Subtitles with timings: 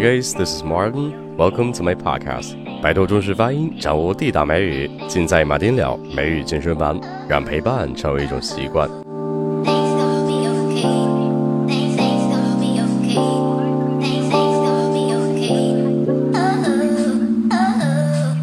[0.00, 1.36] guys, this is Martin.
[1.36, 2.54] Welcome to my podcast.
[2.80, 8.88] 摆脱中式发音，掌握地道美语，尽在马丁了美语健身房，让陪伴成为一种习惯。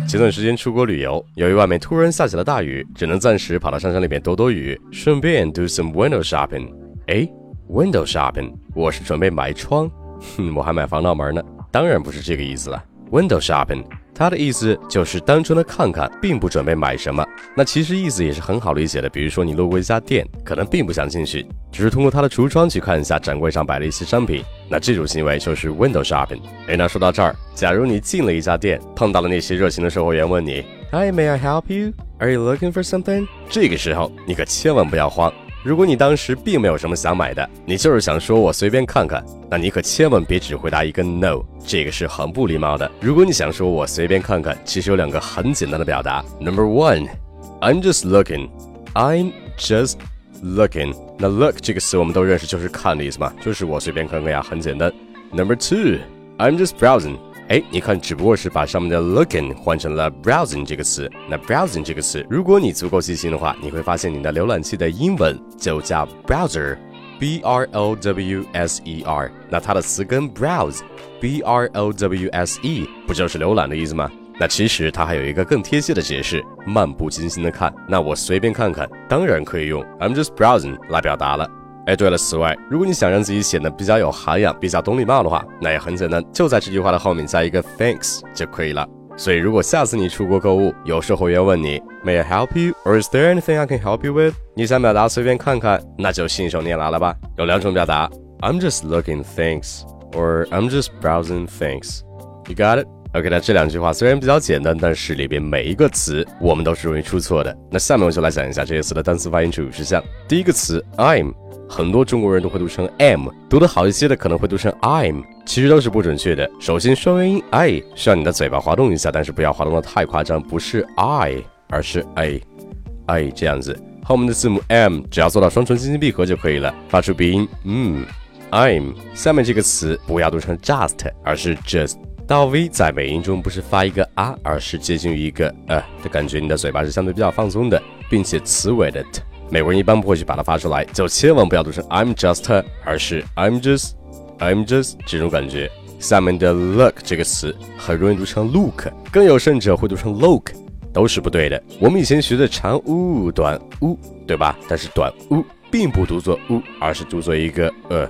[0.07, 6.69] 前段时间出国旅游，由于外面突然下起了大雨，只能暂时跑到商场里面躲躲雨，顺便 do some window shopping。
[7.07, 7.27] 哎
[7.69, 11.41] ，window shopping，我是准备买窗，哼，我还买防盗门呢。
[11.71, 13.83] 当然不是这个意思了，window shopping。
[14.17, 17.21] 它的意思就是单纯的看看，并不准备买什么。
[17.53, 19.09] 那其实意思也是很好理解的。
[19.09, 24.41] 比如说你路过一家店，可能并不想进去，只是通过它的橱窗去看一下展柜上摆的一些商品。
[24.69, 26.39] 那这种行为就是 window shopping。
[26.67, 31.91] 哎，那说到这儿，假如你进了一家店，碰到了那些热情的售货员问你，Hi, may I help you?
[32.19, 33.27] Are you looking for something?
[33.49, 35.33] 这个时候你可千万不要慌。
[35.65, 42.89] 如果你当时并没有什么想买的，你就是想说我随便看看，那你可千万别只回答一个 no，这个是很不礼貌的。
[43.01, 46.23] 如果你想说我随便看看，其实有两个很简单的表达。
[46.39, 49.95] Number one，I'm just looking，I'm just
[50.43, 50.95] looking。
[51.17, 54.93] 那 look 这个词我们都认识，就是看的意思嘛，就是我随便看看呀，很简单。
[55.31, 57.17] Number two，I'm just browsing。
[57.47, 61.07] 哎，你看，只不过是把上面的 looking 换成了 browsing 这个词。
[61.29, 69.31] 那 browsing 这个词，如果你足够细心的话，你会发现你的浏览器的英文就叫 browser，b r o w s e r。
[69.47, 74.09] 那它的词根 browse，b r o w s e，不就是浏览的意思吗？
[74.39, 77.71] 那其实它还有一个更贴切的解释，漫不经心的看。
[77.87, 81.47] 那我随便看看，当然可以用 I'm just browsing 来表达了。
[81.87, 88.87] 哎，对了，此外，如果你想让自己显得比较有涵养、比较懂礼貌的话，那也很简单，就在这句话的后面加一个 thanks 就可以了。
[89.15, 92.73] 所以，如果下次你出国购物，有售货员问你 May I help you?
[92.85, 94.33] or Is there anything I can help you with?
[94.55, 97.15] 你想表达随便看看，那就信手拈来了吧。
[97.37, 98.09] 有两种表达
[98.41, 99.83] ，I'm just looking, thanks,
[100.13, 102.01] or I'm just browsing, thanks.
[102.47, 102.87] You got it?
[103.13, 107.55] OK，那这两句话虽然比较简单，但是里边每一个词我们都是容易出错的。
[107.71, 110.03] 那下面我就来讲一下这些词的单词发音注意事项。
[110.27, 111.33] 第一个词 I'm。
[111.75, 116.49] 很多中国人都会读成 m，读得好一些的可能会读成 I'm，其实都是不准确的。
[116.57, 123.77] 首先，双元音 i 需要你的嘴巴滑动一下，但是不要滑动的太夸张，不是 I，而是 a，a 这样子。
[124.05, 128.05] 后面的字母 m 只要做到双唇轻轻闭合就可以了，发出鼻音，嗯
[128.51, 128.93] ，I'm。
[129.13, 131.97] 下面这个词不要读成 just，而是 just。
[132.25, 139.19] 到 v 在美音中不是发一个啊，而是接近于一个呃的感觉，你的嘴巴是相对比较放松的，并且词尾的 t。
[139.49, 145.71] 美国人一般不会去把它发出来，就千万不要读成 I'm just，而是 I'm just，I'm just 这种感觉。
[145.99, 150.51] 下面的 look 这个词很容易读成 look，更有甚者会读成 look，
[150.91, 151.61] 都是不对的。
[151.79, 153.97] 我们以前学的长 u 短 u，
[154.27, 154.57] 对吧？
[154.67, 158.09] 但是短 u 并不读作 u，而是读作一个呃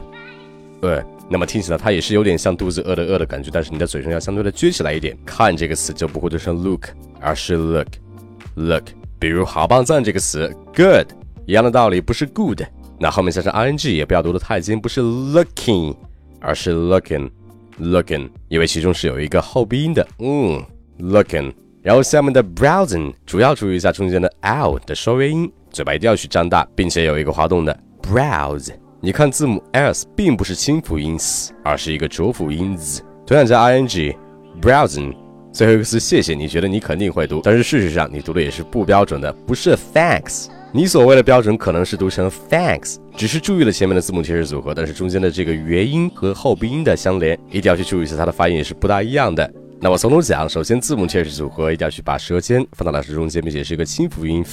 [0.81, 5.15] 呃，那么听起来它也是有点像肚子饿的饿的感觉，但是你的嘴唇要相对的撅起来一点。
[5.25, 6.87] 看这个词就不会读成 look，
[7.21, 8.83] 而是 look，look。
[9.19, 11.07] 比如好棒赞这个词 good。
[11.45, 12.61] 一样的道理，不是 good，
[12.99, 15.95] 那后面加上 ing 也不要读得太尖，不是 looking，
[16.39, 20.63] 而是 looking，looking，因为其中是有一个后鼻音的，嗯
[20.99, 21.53] ，looking。
[21.83, 28.71] 然后下面的 browsing，主要注意一下中间的 l 的收尾音，嘴巴一定要去张大，并且有一个滑动的 browse。
[29.01, 35.13] 你看字母 s 并不是清辅音 s，而是一个浊辅音 z，同样加 ing，browsing。
[35.51, 40.47] 最后一个词谢谢，你觉得你肯定会读，但是事实上你读的也是不标准的，不是 thanks。
[40.75, 49.49] 你所谓的标准可能是读成 thanks，只是注意了前面的字母贴式组合，但是中间的这个元音和后鼻音的相连，一定要去注意一下它的发音也是不大一样的。
[49.79, 54.43] 那我从头讲，首先字母贴式组合一定要去把舌尖放到老师中间，并且是一个清辅音。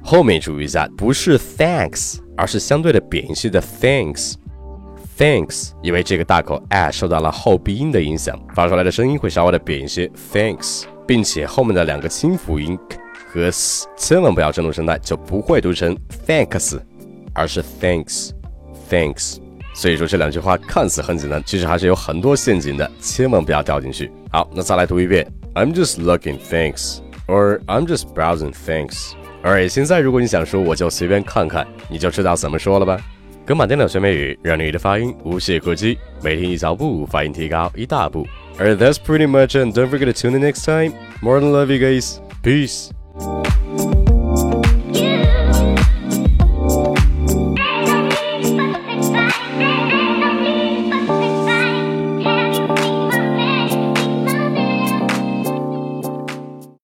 [0.00, 12.78] 后面注意一下，不是 thanks，而是相对的扁一些的 thanks，thanks，因为这个大口 a 受到了后鼻音的影响，发出来的声音会稍微的扁一些 thanks，并且后面的两个清辅音。
[13.32, 15.96] 和 s 千万不要震动声带，就不会读成
[16.26, 16.78] thanks，
[17.32, 19.38] 而是 thanks，thanks。
[19.74, 24.12] 所以说这两句话看似很简单，其实还是有很多陷阱的，千万不要掉进去。
[24.30, 29.12] 好，那再来读一遍，I'm just looking thanks，or I'm just browsing thanks。
[29.42, 33.00] Alright，现在如果你想说我就随便看看，你就知道怎么说了吧？
[33.44, 38.24] 跟马电脑学美语，让你的发音无懈可击，每天一小步，发音提高一大步。
[38.58, 40.92] Alright，that's pretty much，and don't forget to tune in next time.
[41.20, 42.18] More than love you guys.
[42.42, 42.91] Peace.